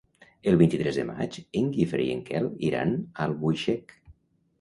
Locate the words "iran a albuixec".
2.71-3.95